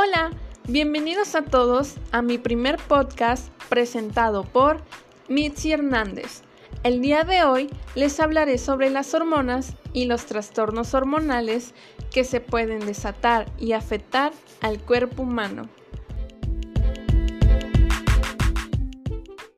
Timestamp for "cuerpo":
14.78-15.24